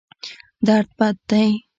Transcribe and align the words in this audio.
درد 0.65 0.89
بد 0.99 1.17
دی. 1.29 1.47